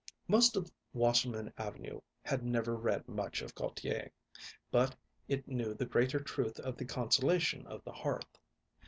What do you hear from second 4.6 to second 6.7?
but it knew the greater truth